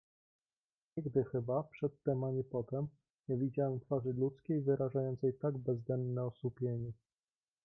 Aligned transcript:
"Nigdy 0.97 1.23
chyba, 1.23 1.63
przedtem, 1.63 2.23
ani 2.23 2.43
potem, 2.43 2.87
nie 3.27 3.37
widziałem 3.37 3.79
twarzy 3.79 4.13
ludzkiej, 4.13 4.61
wyrażającej 4.61 5.33
tak 5.33 5.57
bezdenne 5.57 6.23
osłupienie!" 6.25 6.91